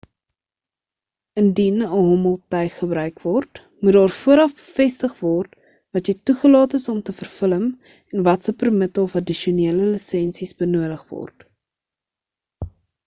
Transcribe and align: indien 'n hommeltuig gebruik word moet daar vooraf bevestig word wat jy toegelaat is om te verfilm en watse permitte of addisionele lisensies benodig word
indien 1.39 1.75
'n 1.79 1.89
hommeltuig 1.95 2.77
gebruik 2.83 3.19
word 3.25 3.59
moet 3.83 3.97
daar 3.97 4.15
vooraf 4.21 4.55
bevestig 4.61 5.13
word 5.25 5.53
wat 5.99 6.09
jy 6.11 6.15
toegelaat 6.29 6.75
is 6.79 6.89
om 6.95 7.01
te 7.11 7.15
verfilm 7.19 7.67
en 8.13 8.27
watse 8.29 8.55
permitte 8.63 9.01
of 9.05 9.19
addisionele 9.21 9.91
lisensies 9.93 10.55
benodig 10.63 11.05
word 11.17 11.45